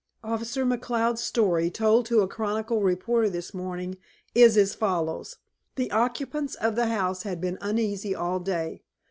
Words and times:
"Officer 0.23 0.65
McCloud's 0.65 1.21
story, 1.21 1.69
told 1.69 2.07
to 2.07 2.21
a 2.21 2.27
Chronicle 2.27 2.81
reporter 2.81 3.29
this 3.29 3.53
morning, 3.53 3.97
is 4.33 4.57
as 4.57 4.73
follows: 4.73 5.35
The 5.75 5.91
occupants 5.91 6.55
of 6.55 6.75
the 6.75 6.87
house 6.87 7.21
had 7.21 7.39
been 7.39 7.59
uneasy 7.61 8.15
all 8.15 8.39
day. 8.39 8.81